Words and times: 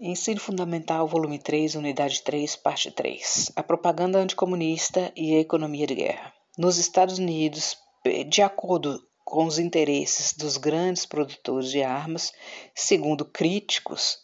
Ensino 0.00 0.38
Fundamental, 0.38 1.08
volume 1.08 1.40
3, 1.40 1.74
unidade 1.74 2.22
3, 2.22 2.54
parte 2.54 2.88
3. 2.88 3.50
A 3.56 3.64
propaganda 3.64 4.20
anticomunista 4.20 5.12
e 5.16 5.34
a 5.34 5.40
economia 5.40 5.88
de 5.88 5.96
guerra. 5.96 6.32
Nos 6.56 6.78
Estados 6.78 7.18
Unidos, 7.18 7.76
de 8.28 8.40
acordo 8.40 9.02
com 9.24 9.44
os 9.44 9.58
interesses 9.58 10.34
dos 10.34 10.56
grandes 10.56 11.04
produtores 11.04 11.72
de 11.72 11.82
armas, 11.82 12.32
segundo 12.76 13.24
críticos, 13.24 14.18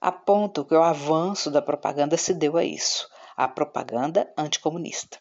apontam 0.00 0.64
que 0.64 0.74
o 0.74 0.82
avanço 0.82 1.48
da 1.48 1.62
propaganda 1.62 2.16
se 2.16 2.34
deu 2.34 2.56
a 2.56 2.64
isso, 2.64 3.08
a 3.36 3.46
propaganda 3.46 4.28
anticomunista. 4.36 5.16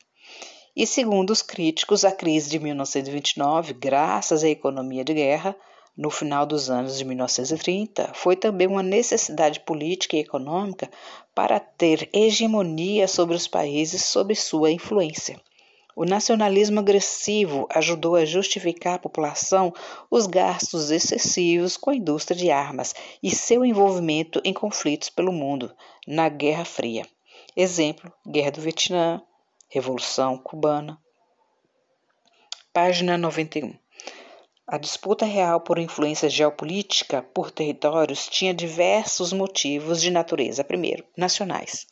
E 0.76 0.88
segundo 0.88 1.30
os 1.30 1.44
críticos, 1.44 2.04
a 2.04 2.12
crise 2.12 2.50
de 2.50 2.58
1929, 2.58 3.74
graças 3.74 4.44
à 4.44 4.50
economia 4.50 5.06
de 5.06 5.14
guerra, 5.14 5.56
no 6.00 6.10
final 6.10 6.46
dos 6.46 6.70
anos 6.70 6.98
de 6.98 7.04
1930, 7.04 8.14
foi 8.14 8.34
também 8.34 8.68
uma 8.68 8.82
necessidade 8.82 9.60
política 9.60 10.16
e 10.16 10.22
econômica 10.22 10.90
para 11.36 11.60
ter 11.60 12.08
hegemonia 12.14 13.06
sobre 13.06 13.36
os 13.36 13.50
países 13.50 14.06
sob 14.06 14.34
sua 14.34 14.72
influência. 14.72 15.38
O 15.94 16.06
nacionalismo 16.06 16.80
agressivo 16.80 17.68
ajudou 17.70 18.16
a 18.16 18.24
justificar 18.24 18.94
à 18.94 19.00
população 19.00 19.74
os 20.10 20.26
gastos 20.26 20.90
excessivos 20.90 21.76
com 21.76 21.90
a 21.90 21.96
indústria 21.96 22.38
de 22.38 22.50
armas 22.50 22.96
e 23.22 23.30
seu 23.30 23.66
envolvimento 23.66 24.42
em 24.46 24.54
conflitos 24.54 25.10
pelo 25.10 25.34
mundo 25.34 25.70
na 26.08 26.30
Guerra 26.30 26.64
Fria. 26.64 27.06
Exemplo: 27.58 28.10
Guerra 28.26 28.52
do 28.52 28.62
Vietnã, 28.62 29.22
Revolução 29.68 30.38
Cubana. 30.38 30.98
Página 32.72 33.18
91. 33.18 33.74
A 34.72 34.78
disputa 34.78 35.26
real 35.26 35.60
por 35.60 35.80
influência 35.80 36.30
geopolítica 36.30 37.24
por 37.34 37.50
territórios 37.50 38.28
tinha 38.28 38.54
diversos 38.54 39.34
motivos 39.34 40.00
de 40.00 40.12
natureza, 40.12 40.64
primeiro, 40.64 41.04
nacionais. 41.18 41.88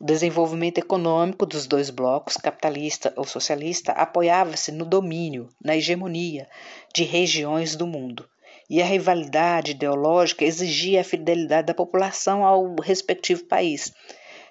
O 0.00 0.04
desenvolvimento 0.06 0.78
econômico 0.78 1.44
dos 1.44 1.66
dois 1.66 1.90
blocos, 1.90 2.38
capitalista 2.38 3.12
ou 3.14 3.24
socialista, 3.24 3.92
apoiava-se 3.92 4.72
no 4.72 4.86
domínio, 4.86 5.50
na 5.62 5.76
hegemonia 5.76 6.48
de 6.94 7.04
regiões 7.04 7.76
do 7.76 7.86
mundo. 7.86 8.26
E 8.70 8.80
a 8.80 8.86
rivalidade 8.86 9.72
ideológica 9.72 10.46
exigia 10.46 11.02
a 11.02 11.04
fidelidade 11.04 11.66
da 11.66 11.74
população 11.74 12.42
ao 12.42 12.74
respectivo 12.76 13.44
país. 13.44 13.92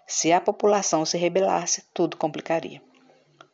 Se 0.06 0.32
a 0.32 0.40
população 0.40 1.04
se 1.08 1.18
rebelasse, 1.18 1.86
tudo 1.92 2.18
complicaria. 2.18 2.80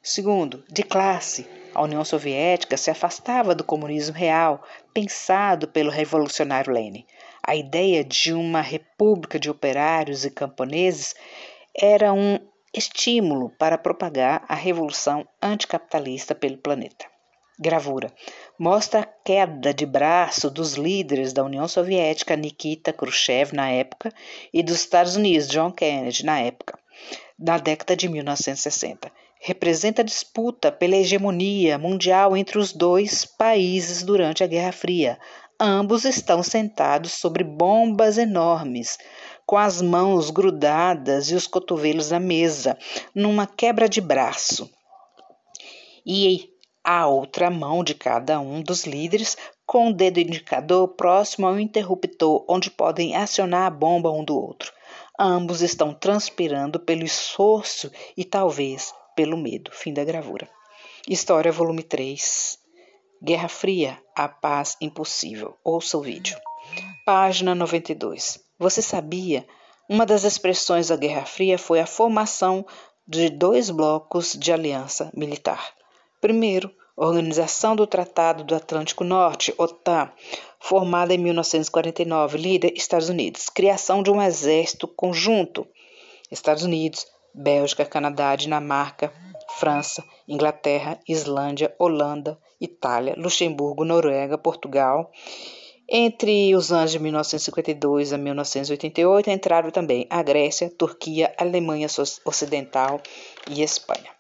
Segundo, 0.04 0.66
de 0.70 0.84
classe. 0.84 1.48
A 1.78 1.84
União 1.84 2.04
Soviética 2.04 2.76
se 2.76 2.90
afastava 2.90 3.54
do 3.54 3.64
comunismo 3.64 4.16
real, 4.16 4.64
pensado 4.92 5.68
pelo 5.68 5.92
revolucionário 5.92 6.74
Lenin. 6.74 7.06
A 7.46 7.56
ideia 7.56 8.04
de 8.04 8.34
uma 8.34 8.62
república 8.62 9.40
de 9.40 9.48
operários 9.48 10.26
e 10.26 10.32
camponeses 10.32 11.14
era 11.80 12.12
um 12.12 12.40
estímulo 12.74 13.52
para 13.60 13.78
propagar 13.78 14.44
a 14.50 14.56
revolução 14.56 15.24
anticapitalista 15.40 16.34
pelo 16.34 16.58
planeta. 16.58 17.06
Gravura 17.60 18.12
mostra 18.58 19.02
a 19.02 19.06
queda 19.06 19.72
de 19.72 19.86
braço 19.86 20.50
dos 20.50 20.74
líderes 20.74 21.32
da 21.32 21.44
União 21.44 21.68
Soviética 21.68 22.36
Nikita 22.36 22.92
Khrushchev 22.92 23.56
na 23.56 23.70
época 23.70 24.12
e 24.52 24.64
dos 24.64 24.78
Estados 24.78 25.16
Unidos 25.16 25.48
John 25.48 25.72
Kennedy 25.72 26.26
na 26.26 26.40
época, 26.40 26.80
na 27.38 27.60
década 27.60 27.96
de 27.96 28.10
1960 28.10 29.12
representa 29.48 30.02
a 30.02 30.06
disputa 30.06 30.74
pela 30.74 30.98
hegemonia 30.98 31.78
mundial 31.78 32.36
entre 32.36 32.58
os 32.58 32.74
dois 32.74 33.24
países 33.24 34.04
durante 34.04 34.44
a 34.44 34.48
Guerra 34.48 34.74
Fria. 34.74 35.18
Ambos 35.58 36.04
estão 36.04 36.44
sentados 36.44 37.14
sobre 37.14 37.46
bombas 37.46 38.18
enormes, 38.18 38.98
com 39.46 39.56
as 39.56 39.82
mãos 39.82 40.30
grudadas 40.32 41.32
e 41.32 41.34
os 41.34 41.48
cotovelos 41.48 42.12
na 42.12 42.20
mesa, 42.20 42.78
numa 43.16 43.48
quebra 43.48 43.88
de 43.88 44.02
braço. 44.02 44.70
E 46.06 46.50
a 46.84 47.08
outra 47.08 47.50
mão 47.50 47.86
de 47.86 47.96
cada 47.96 48.42
um 48.42 48.62
dos 48.62 48.86
líderes 48.86 49.38
com 49.66 49.88
o 49.88 49.94
dedo 49.94 50.20
indicador 50.20 50.90
próximo 50.90 51.48
ao 51.48 51.58
interruptor, 51.58 52.44
onde 52.50 52.70
podem 52.70 53.16
acionar 53.16 53.68
a 53.68 53.70
bomba 53.70 54.12
um 54.12 54.26
do 54.26 54.38
outro. 54.38 54.74
Ambos 55.18 55.62
estão 55.62 55.94
transpirando 55.94 56.82
pelo 56.82 57.06
esforço 57.06 57.90
e 58.16 58.26
talvez 58.26 58.94
pelo 59.18 59.36
medo. 59.36 59.72
Fim 59.74 59.92
da 59.92 60.06
gravura. 60.06 60.48
História, 61.10 61.52
volume 61.52 61.82
3. 61.82 62.60
Guerra 63.22 63.48
Fria, 63.48 64.00
a 64.16 64.30
paz 64.30 64.78
impossível. 64.80 65.58
Ouça 65.64 65.98
o 65.98 66.02
vídeo. 66.02 66.38
Página 67.04 67.56
92. 67.56 68.40
Você 68.60 68.80
sabia? 68.80 69.44
Uma 69.90 70.06
das 70.06 70.24
expressões 70.24 70.90
da 70.90 70.96
Guerra 70.96 71.26
Fria 71.26 71.58
foi 71.58 71.80
a 71.80 71.88
formação 71.88 72.64
de 73.08 73.30
dois 73.30 73.72
blocos 73.72 74.34
de 74.34 74.54
aliança 74.54 75.12
militar. 75.16 75.74
Primeiro, 76.22 76.72
Organização 76.96 77.76
do 77.76 77.88
Tratado 77.88 78.44
do 78.44 78.54
Atlântico 78.54 79.04
Norte, 79.04 79.54
OTAN, 79.58 80.12
formada 80.60 81.14
em 81.14 81.18
1949, 81.18 82.38
líder 82.38 82.74
Estados 82.76 83.10
Unidos. 83.10 83.50
Criação 83.50 84.04
de 84.04 84.12
um 84.12 84.22
exército 84.22 84.88
conjunto. 84.88 85.66
Estados 86.30 86.64
Unidos, 86.64 87.06
Bélgica, 87.38 87.86
Canadá, 87.86 88.36
Dinamarca, 88.36 89.14
França, 89.58 90.04
Inglaterra, 90.28 91.00
Islândia, 91.08 91.74
Holanda, 91.80 92.38
Itália, 92.60 93.16
Luxemburgo, 93.18 93.86
Noruega, 93.86 94.38
Portugal. 94.38 95.12
Entre 95.90 96.54
os 96.56 96.72
anos 96.72 96.92
de 96.92 97.00
1952 97.00 98.12
a 98.12 98.18
1988 98.18 99.30
entraram 99.30 99.72
também 99.72 100.06
a 100.10 100.22
Grécia, 100.22 100.70
Turquia, 100.70 101.34
Alemanha 101.38 101.88
Ocidental 102.26 103.00
e 103.50 103.62
Espanha. 103.62 104.18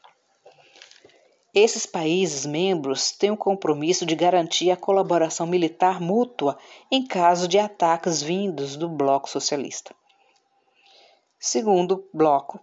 Esses 1.53 1.88
países 1.88 2.45
membros 2.45 3.11
têm 3.11 3.31
o 3.31 3.38
compromisso 3.38 4.06
de 4.06 4.16
garantir 4.16 4.69
a 4.69 4.77
colaboração 4.77 5.47
militar 5.47 6.00
mútua 6.00 6.57
em 6.91 7.06
caso 7.06 7.47
de 7.47 7.57
ataques 7.57 8.22
vindos 8.22 8.75
do 8.75 8.88
bloco 8.88 9.27
socialista. 9.27 9.95
Segundo 11.39 12.07
bloco, 12.13 12.59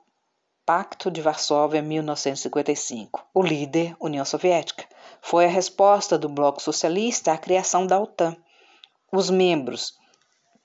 Pacto 0.66 1.10
de 1.10 1.20
Varsóvia 1.20 1.82
1955. 1.82 3.26
O 3.34 3.42
líder, 3.42 3.94
União 4.00 4.24
Soviética, 4.24 4.86
foi 5.20 5.44
a 5.44 5.48
resposta 5.48 6.16
do 6.16 6.26
Bloco 6.26 6.62
Socialista 6.62 7.34
à 7.34 7.36
criação 7.36 7.86
da 7.86 8.00
OTAN. 8.00 8.34
Os 9.12 9.28
membros, 9.28 9.92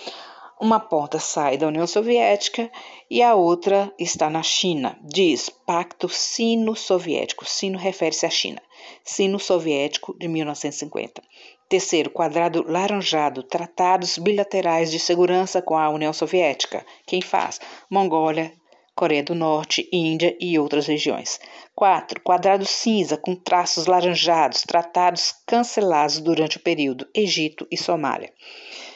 Uma 0.59 0.79
ponta 0.79 1.19
sai 1.19 1.57
da 1.57 1.67
União 1.67 1.85
Soviética 1.85 2.71
e 3.07 3.21
a 3.21 3.35
outra 3.35 3.93
está 3.99 4.31
na 4.31 4.41
China. 4.41 4.97
Diz 5.03 5.47
Pacto 5.47 6.09
Sino-Soviético. 6.09 7.45
Sino 7.45 7.77
refere-se 7.77 8.25
à 8.25 8.31
China. 8.31 8.61
Sino-Soviético 9.03 10.15
de 10.17 10.27
1950. 10.27 11.21
Terceiro, 11.67 12.09
quadrado 12.09 12.63
laranjado, 12.67 13.41
tratados 13.41 14.17
bilaterais 14.17 14.91
de 14.91 14.99
segurança 14.99 15.61
com 15.61 15.77
a 15.77 15.89
União 15.89 16.13
Soviética. 16.13 16.85
Quem 17.05 17.21
faz? 17.21 17.59
Mongólia, 17.89 18.51
Coreia 18.95 19.23
do 19.23 19.35
Norte, 19.35 19.89
Índia 19.91 20.37
e 20.39 20.57
outras 20.57 20.85
regiões. 20.85 21.37
4. 21.75 22.21
Quadrado 22.21 22.65
cinza 22.65 23.17
com 23.17 23.35
traços 23.35 23.87
laranjados, 23.87 24.61
tratados 24.61 25.33
cancelados 25.45 26.19
durante 26.19 26.55
o 26.55 26.61
período 26.61 27.05
Egito 27.13 27.67
e 27.69 27.75
Somália. 27.75 28.31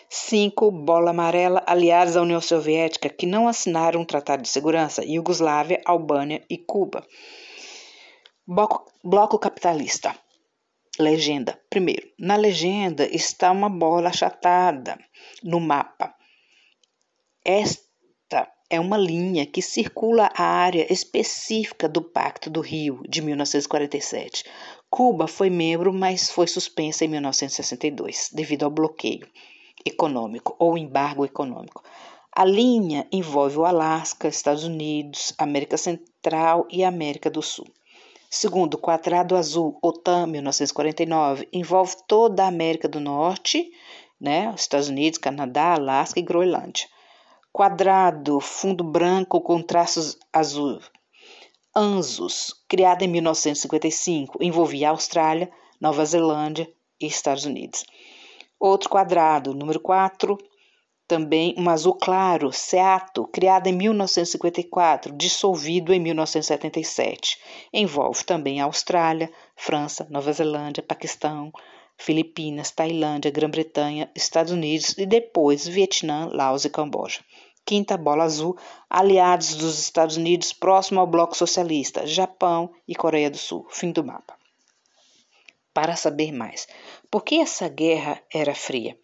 5. 0.08 0.72
Bola 0.72 1.10
amarela, 1.10 1.62
aliados 1.68 2.16
à 2.16 2.22
União 2.22 2.40
Soviética 2.40 3.10
que 3.10 3.26
não 3.26 3.48
assinaram 3.48 4.00
um 4.00 4.06
tratado 4.06 4.42
de 4.42 4.48
segurança, 4.48 5.04
Iugoslávia, 5.04 5.82
Albânia 5.86 6.42
e 6.50 6.58
Cuba. 6.58 7.06
Bloco, 8.52 8.92
bloco 9.04 9.38
capitalista. 9.38 10.16
Legenda. 10.98 11.62
Primeiro, 11.70 12.10
na 12.18 12.36
legenda 12.36 13.06
está 13.06 13.52
uma 13.52 13.70
bola 13.70 14.10
achatada 14.10 14.98
no 15.44 15.60
mapa. 15.60 16.16
Esta 17.46 18.52
é 18.68 18.80
uma 18.80 18.98
linha 18.98 19.46
que 19.46 19.62
circula 19.62 20.32
a 20.36 20.44
área 20.44 20.92
específica 20.92 21.88
do 21.88 22.02
Pacto 22.02 22.50
do 22.50 22.60
Rio 22.60 23.04
de 23.08 23.22
1947. 23.22 24.44
Cuba 24.90 25.28
foi 25.28 25.52
membro, 25.52 25.94
mas 25.94 26.32
foi 26.32 26.48
suspensa 26.48 27.06
em 27.06 27.08
1962 27.08 28.32
devido 28.34 28.64
ao 28.64 28.72
bloqueio 28.72 29.28
econômico 29.86 30.56
ou 30.58 30.76
embargo 30.76 31.24
econômico. 31.24 31.84
A 32.36 32.46
linha 32.46 33.08
envolve 33.12 33.60
o 33.60 33.66
Alasca, 33.66 34.28
Estados 34.28 34.64
Unidos, 34.64 35.36
América 35.38 35.78
Central 35.78 36.68
e 36.72 36.84
América 36.84 37.30
do 37.30 37.44
Sul. 37.44 37.68
Segundo, 38.30 38.76
o 38.76 38.78
quadrado 38.78 39.36
azul, 39.36 39.80
OTAN 39.82 40.28
1949, 40.28 41.48
envolve 41.52 41.96
toda 42.08 42.44
a 42.44 42.48
América 42.48 42.88
do 42.88 43.00
Norte, 43.00 43.72
né, 44.22 44.54
Estados 44.56 44.88
Unidos, 44.88 45.18
Canadá, 45.18 45.74
Alasca 45.74 46.20
e 46.20 46.24
Groenlândia. 46.24 46.88
Quadrado, 47.52 48.40
fundo 48.40 48.84
branco 48.84 49.42
com 49.42 49.64
traços 49.64 50.16
azul. 50.32 50.80
ANZUS, 51.76 52.54
criada 52.68 53.04
em 53.04 53.08
1955, 53.08 54.38
envolvia 54.44 54.90
Austrália, 54.90 55.52
Nova 55.82 56.06
Zelândia 56.06 56.72
e 57.02 57.08
Estados 57.08 57.46
Unidos. 57.46 57.84
Outro 58.60 58.90
quadrado, 58.90 59.56
número 59.56 59.80
4, 59.80 60.38
também 61.10 61.56
um 61.58 61.68
azul 61.72 61.96
claro, 61.96 62.54
Seato, 62.54 63.28
criado 63.34 63.66
em 63.66 63.74
1954, 63.74 65.12
dissolvido 65.18 65.92
em 65.92 66.00
1977. 66.00 67.40
Envolve 67.74 68.24
também 68.24 68.62
a 68.62 68.66
Austrália, 68.66 69.32
França, 69.56 70.06
Nova 70.12 70.32
Zelândia, 70.32 70.84
Paquistão, 70.84 71.52
Filipinas, 71.98 72.70
Tailândia, 72.70 73.32
Grã-Bretanha, 73.32 74.12
Estados 74.16 74.52
Unidos 74.52 74.96
e 75.00 75.06
depois 75.08 75.68
Vietnã, 75.68 76.30
Laos 76.32 76.64
e 76.64 76.70
Camboja. 76.70 77.22
Quinta 77.66 77.98
bola 77.98 78.24
azul, 78.26 78.56
aliados 78.88 79.56
dos 79.56 79.80
Estados 79.80 80.16
Unidos 80.16 80.54
próximo 80.54 81.00
ao 81.00 81.08
bloco 81.08 81.36
socialista, 81.36 82.06
Japão 82.06 82.72
e 82.88 82.94
Coreia 82.94 83.32
do 83.32 83.38
Sul. 83.38 83.66
Fim 83.72 83.92
do 83.92 84.04
mapa. 84.04 84.38
Para 85.74 85.96
saber 85.96 86.32
mais, 86.32 86.68
por 87.10 87.24
que 87.24 87.40
essa 87.40 87.68
guerra 87.68 88.22
era 88.32 88.54
fria? 88.54 88.96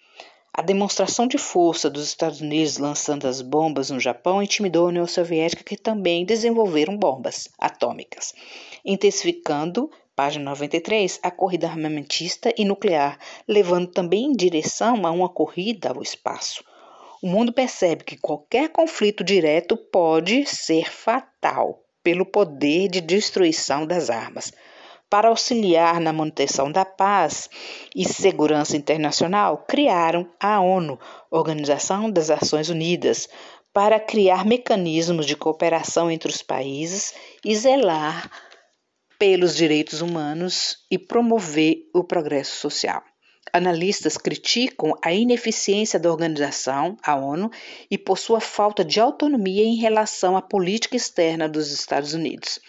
A 0.58 0.62
demonstração 0.62 1.28
de 1.28 1.38
força 1.38 1.90
dos 1.90 2.06
Estados 2.06 2.40
Unidos 2.40 2.78
lançando 2.78 3.28
as 3.28 3.42
bombas 3.42 3.90
no 3.90 4.00
Japão 4.00 4.42
intimidou 4.42 4.86
a 4.86 4.88
União 4.88 5.06
Soviética, 5.06 5.66
que 5.66 5.76
também 5.76 6.24
desenvolveram 6.24 6.96
bombas 6.96 7.50
atômicas, 7.60 8.34
intensificando, 8.86 9.92
página 10.16 10.46
93, 10.46 11.20
a 11.22 11.30
corrida 11.30 11.68
armamentista 11.68 12.54
e 12.58 12.64
nuclear, 12.64 13.20
levando 13.46 13.88
também 13.88 14.28
em 14.28 14.32
direção 14.32 15.06
a 15.06 15.12
uma 15.12 15.28
corrida 15.28 15.90
ao 15.90 16.02
espaço. 16.02 16.64
O 17.22 17.28
mundo 17.28 17.52
percebe 17.52 18.06
que 18.06 18.16
qualquer 18.16 18.70
conflito 18.70 19.26
direto 19.26 19.76
pode 19.76 20.46
ser 20.46 20.90
fatal 20.90 21.84
pelo 22.02 22.26
poder 22.26 22.88
de 22.88 23.02
destruição 23.02 23.86
das 23.86 24.10
armas 24.10 24.54
para 25.10 25.30
auxiliar 25.30 26.00
na 26.00 26.12
manutenção 26.12 26.72
da 26.72 26.84
paz 26.84 27.50
e 27.96 28.06
segurança 28.06 28.76
internacional, 28.76 29.66
criaram 29.68 30.28
a 30.40 30.60
ONU, 30.60 31.00
Organização 31.30 32.10
das 32.10 32.30
Nações 32.30 32.70
Unidas, 32.70 33.30
para 33.74 34.00
criar 34.00 34.46
mecanismos 34.46 35.26
de 35.26 35.36
cooperação 35.36 36.10
entre 36.10 36.30
os 36.30 36.42
países 36.42 37.14
e 37.44 37.56
zelar 37.56 38.32
pelos 39.20 39.56
direitos 39.56 40.02
humanos 40.02 40.78
e 40.90 40.98
promover 40.98 41.78
o 41.94 42.04
progresso 42.04 42.56
social. 42.56 43.04
Analistas 43.54 44.18
criticam 44.18 44.94
a 45.02 45.14
ineficiência 45.14 46.00
da 46.00 46.12
organização, 46.12 46.98
a 47.02 47.16
ONU, 47.16 47.50
e 47.90 47.98
por 47.98 48.18
sua 48.18 48.42
falta 48.42 48.84
de 48.84 49.00
autonomia 49.00 49.64
em 49.64 49.76
relação 49.76 50.36
à 50.36 50.42
política 50.42 50.98
externa 50.98 51.48
dos 51.48 51.72
Estados 51.72 52.14
Unidos. 52.14 52.60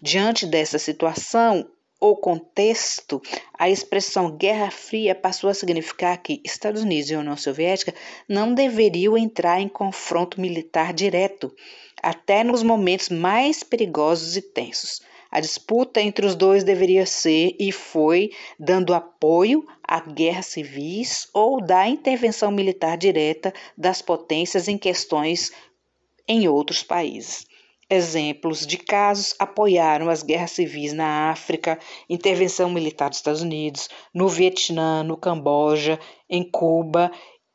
Diante 0.00 0.46
dessa 0.46 0.78
situação, 0.78 1.68
o 2.00 2.14
contexto, 2.14 3.22
a 3.58 3.70
expressão 3.70 4.30
Guerra 4.30 4.70
Fria 4.70 5.14
passou 5.14 5.48
a 5.48 5.54
significar 5.54 6.16
que 6.18 6.40
Estados 6.44 6.82
Unidos 6.82 7.10
e 7.10 7.16
União 7.16 7.36
Soviética 7.36 7.94
não 8.28 8.54
deveriam 8.54 9.16
entrar 9.16 9.60
em 9.60 9.68
confronto 9.68 10.40
militar 10.40 10.92
direto, 10.92 11.54
até 12.02 12.44
nos 12.44 12.62
momentos 12.62 13.08
mais 13.08 13.62
perigosos 13.62 14.36
e 14.36 14.42
tensos. 14.42 15.00
A 15.30 15.40
disputa 15.40 16.00
entre 16.00 16.24
os 16.24 16.34
dois 16.34 16.62
deveria 16.62 17.04
ser 17.04 17.56
e 17.58 17.72
foi 17.72 18.30
dando 18.58 18.94
apoio 18.94 19.66
a 19.82 20.00
guerras 20.00 20.46
civis 20.46 21.28
ou 21.34 21.60
da 21.60 21.88
intervenção 21.88 22.50
militar 22.50 22.96
direta 22.96 23.52
das 23.76 24.00
potências 24.00 24.68
em 24.68 24.78
questões 24.78 25.52
em 26.28 26.48
outros 26.48 26.82
países. 26.82 27.46
Exemplos 27.88 28.66
de 28.66 28.78
casos 28.78 29.32
apoiaram 29.38 30.10
as 30.10 30.24
guerras 30.24 30.50
civis 30.50 30.92
na 30.92 31.30
África, 31.30 31.78
intervenção 32.10 32.68
militar 32.68 33.08
dos 33.08 33.18
Estados 33.18 33.42
Unidos, 33.42 33.88
no 34.12 34.28
Vietnã, 34.28 35.04
no 35.04 35.16
Camboja, 35.16 35.96
em 36.28 36.42
Cuba 36.42 37.12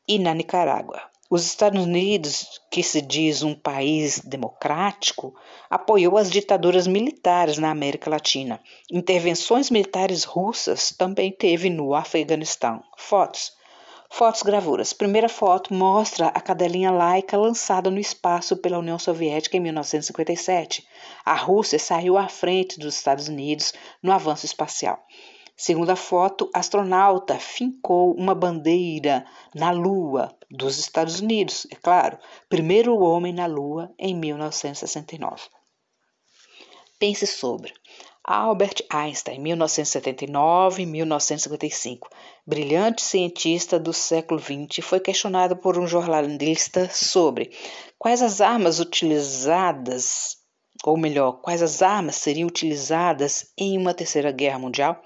e 0.08 0.18
na 0.18 0.32
Nicarágua. 0.32 1.02
Os 1.28 1.44
Estados 1.44 1.82
Unidos, 1.82 2.60
que 2.70 2.82
se 2.82 3.02
diz 3.02 3.42
um 3.42 3.54
país 3.54 4.20
democrático, 4.20 5.34
apoiou 5.68 6.16
as 6.16 6.30
ditaduras 6.30 6.86
militares 6.86 7.58
na 7.58 7.70
América 7.70 8.08
Latina. 8.08 8.58
Intervenções 8.90 9.70
militares 9.70 10.24
russas 10.24 10.94
também 10.96 11.30
teve 11.30 11.68
no 11.68 11.94
Afeganistão. 11.94 12.82
Fotos. 12.96 13.52
Fotos 14.14 14.42
gravuras. 14.42 14.92
Primeira 14.92 15.26
foto 15.26 15.72
mostra 15.72 16.26
a 16.26 16.38
cadelinha 16.38 16.90
laica 16.90 17.34
lançada 17.34 17.90
no 17.90 17.98
espaço 17.98 18.58
pela 18.58 18.78
União 18.78 18.98
Soviética 18.98 19.56
em 19.56 19.60
1957. 19.60 20.86
A 21.24 21.34
Rússia 21.34 21.78
saiu 21.78 22.18
à 22.18 22.28
frente 22.28 22.78
dos 22.78 22.94
Estados 22.94 23.28
Unidos 23.28 23.72
no 24.02 24.12
avanço 24.12 24.44
espacial. 24.44 25.02
Segunda 25.56 25.96
foto, 25.96 26.50
astronauta 26.52 27.38
fincou 27.38 28.14
uma 28.14 28.34
bandeira 28.34 29.24
na 29.54 29.70
Lua 29.70 30.36
dos 30.50 30.78
Estados 30.78 31.20
Unidos, 31.20 31.66
é 31.70 31.74
claro, 31.74 32.18
primeiro 32.50 32.94
homem 32.98 33.32
na 33.32 33.46
Lua 33.46 33.94
em 33.98 34.14
1969. 34.14 35.40
Pense 36.98 37.26
sobre 37.26 37.72
Albert 38.24 38.84
Einstein, 38.88 39.42
1979-1955, 39.42 42.06
brilhante 42.46 43.02
cientista 43.02 43.80
do 43.80 43.92
século 43.92 44.40
XX, 44.40 44.78
foi 44.80 45.00
questionado 45.00 45.56
por 45.56 45.76
um 45.76 45.88
jornalista 45.88 46.88
sobre 46.88 47.50
quais 47.98 48.22
as 48.22 48.40
armas 48.40 48.78
utilizadas, 48.78 50.36
ou 50.84 50.96
melhor, 50.96 51.40
quais 51.42 51.62
as 51.62 51.82
armas 51.82 52.14
seriam 52.14 52.46
utilizadas 52.46 53.46
em 53.58 53.76
uma 53.76 53.92
terceira 53.92 54.30
guerra 54.30 54.60
mundial. 54.60 55.02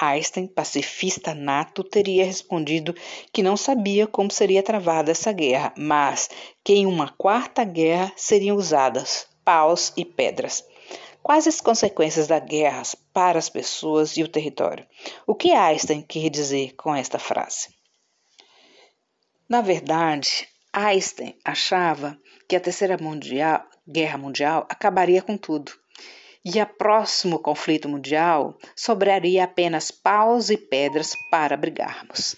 Einstein, 0.00 0.46
pacifista 0.46 1.34
nato, 1.34 1.84
teria 1.84 2.24
respondido 2.24 2.94
que 3.30 3.42
não 3.42 3.58
sabia 3.58 4.06
como 4.06 4.30
seria 4.30 4.62
travada 4.62 5.10
essa 5.10 5.32
guerra, 5.32 5.74
mas 5.76 6.30
que 6.64 6.72
em 6.72 6.86
uma 6.86 7.10
quarta 7.10 7.62
guerra 7.62 8.10
seriam 8.16 8.56
usadas 8.56 9.26
paus 9.44 9.92
e 9.96 10.04
pedras. 10.04 10.64
Quais 11.28 11.46
as 11.46 11.60
consequências 11.60 12.26
da 12.26 12.38
guerra 12.38 12.82
para 13.12 13.38
as 13.38 13.50
pessoas 13.50 14.16
e 14.16 14.22
o 14.22 14.28
território? 14.28 14.86
O 15.26 15.34
que 15.34 15.52
Einstein 15.52 16.00
quer 16.00 16.30
dizer 16.30 16.74
com 16.74 16.94
esta 16.94 17.18
frase? 17.18 17.68
Na 19.46 19.60
verdade, 19.60 20.48
Einstein 20.72 21.36
achava 21.44 22.18
que 22.48 22.56
a 22.56 22.60
Terceira 22.60 22.96
mundial, 22.96 23.62
Guerra 23.86 24.16
Mundial 24.16 24.66
acabaria 24.70 25.20
com 25.20 25.36
tudo. 25.36 25.70
E 26.42 26.58
a 26.58 26.64
próximo 26.64 27.38
conflito 27.38 27.90
mundial 27.90 28.56
sobraria 28.74 29.44
apenas 29.44 29.90
paus 29.90 30.48
e 30.48 30.56
pedras 30.56 31.12
para 31.30 31.58
brigarmos. 31.58 32.36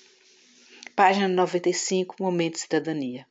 Página 0.96 1.28
95, 1.28 2.16
Momento 2.18 2.54
de 2.54 2.62
Cidadania. 2.62 3.24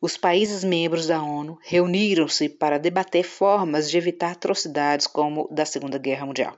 Os 0.00 0.16
países 0.16 0.62
membros 0.62 1.08
da 1.08 1.20
ONU 1.20 1.58
reuniram-se 1.60 2.48
para 2.48 2.78
debater 2.78 3.24
formas 3.24 3.90
de 3.90 3.98
evitar 3.98 4.30
atrocidades 4.30 5.08
como 5.08 5.48
da 5.50 5.64
Segunda 5.64 5.98
Guerra 5.98 6.24
Mundial. 6.24 6.56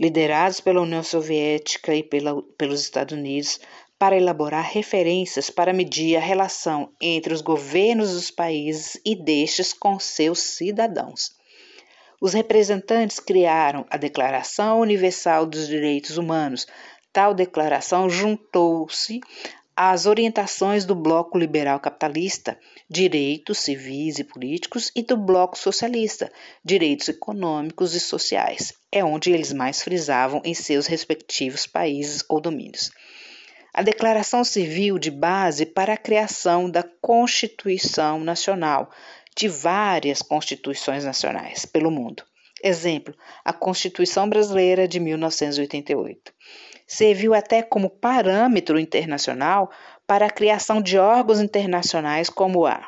Liderados 0.00 0.58
pela 0.58 0.80
União 0.80 1.02
Soviética 1.02 1.94
e 1.94 2.02
pela, 2.02 2.42
pelos 2.56 2.80
Estados 2.80 3.14
Unidos, 3.14 3.60
para 3.98 4.16
elaborar 4.16 4.64
referências 4.64 5.50
para 5.50 5.74
medir 5.74 6.16
a 6.16 6.20
relação 6.20 6.90
entre 6.98 7.34
os 7.34 7.42
governos 7.42 8.14
dos 8.14 8.30
países 8.30 8.98
e 9.04 9.14
destes 9.14 9.74
com 9.74 10.00
seus 10.00 10.38
cidadãos. 10.38 11.32
Os 12.18 12.32
representantes 12.32 13.20
criaram 13.20 13.84
a 13.90 13.98
Declaração 13.98 14.80
Universal 14.80 15.44
dos 15.44 15.68
Direitos 15.68 16.16
Humanos. 16.16 16.66
Tal 17.12 17.34
declaração 17.34 18.08
juntou-se 18.08 19.20
às 19.76 20.06
orientações 20.06 20.84
do 20.84 20.94
Bloco 20.94 21.38
Liberal 21.38 21.80
Capitalista, 21.80 22.58
Direitos 22.88 23.58
Civis 23.58 24.18
e 24.18 24.24
Políticos, 24.24 24.90
e 24.94 25.02
do 25.02 25.16
Bloco 25.16 25.56
Socialista, 25.56 26.30
Direitos 26.64 27.08
Econômicos 27.08 27.94
e 27.94 28.00
Sociais. 28.00 28.72
É 28.90 29.04
onde 29.04 29.30
eles 29.30 29.52
mais 29.52 29.82
frisavam 29.82 30.40
em 30.44 30.54
seus 30.54 30.86
respectivos 30.86 31.66
países 31.66 32.24
ou 32.28 32.40
domínios 32.40 32.90
a 33.72 33.82
Declaração 33.82 34.42
Civil 34.42 34.98
de 34.98 35.10
base 35.10 35.64
para 35.64 35.94
a 35.94 35.96
criação 35.96 36.68
da 36.68 36.82
Constituição 36.82 38.18
Nacional, 38.18 38.90
de 39.36 39.48
várias 39.48 40.20
constituições 40.22 41.04
nacionais 41.04 41.64
pelo 41.64 41.90
mundo. 41.90 42.24
Exemplo, 42.62 43.14
a 43.44 43.52
Constituição 43.52 44.28
Brasileira 44.28 44.86
de 44.86 45.00
1988. 45.00 46.32
Serviu 46.92 47.34
até 47.34 47.62
como 47.62 47.88
parâmetro 47.88 48.76
internacional 48.76 49.70
para 50.08 50.26
a 50.26 50.30
criação 50.30 50.82
de 50.82 50.98
órgãos 50.98 51.40
internacionais 51.40 52.28
como 52.28 52.66
a 52.66 52.84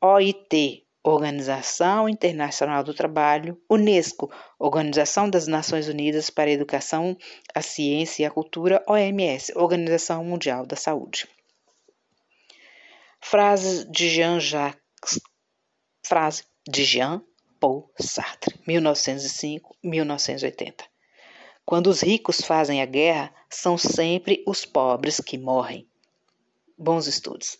OIT, 0.00 0.84
Organização 1.00 2.08
Internacional 2.08 2.82
do 2.82 2.92
Trabalho, 2.92 3.56
Unesco, 3.70 4.32
Organização 4.58 5.30
das 5.30 5.46
Nações 5.46 5.86
Unidas 5.86 6.28
para 6.28 6.50
a 6.50 6.54
Educação, 6.54 7.16
a 7.54 7.62
Ciência 7.62 8.24
e 8.24 8.26
a 8.26 8.32
Cultura, 8.32 8.82
OMS, 8.88 9.52
Organização 9.54 10.24
Mundial 10.24 10.66
da 10.66 10.74
Saúde. 10.74 11.28
Frase 13.20 13.88
de 13.88 14.08
Jean-Jacques, 14.08 15.20
frase 16.02 16.42
de 16.68 16.82
Jean 16.82 17.22
Paul 17.60 17.88
Sartre, 17.96 18.58
1905-1980. 18.66 20.93
Quando 21.66 21.86
os 21.86 22.02
ricos 22.02 22.42
fazem 22.42 22.82
a 22.82 22.86
guerra, 22.86 23.34
são 23.48 23.78
sempre 23.78 24.44
os 24.46 24.66
pobres 24.66 25.18
que 25.18 25.38
morrem. 25.38 25.88
Bons 26.76 27.06
estudos. 27.06 27.58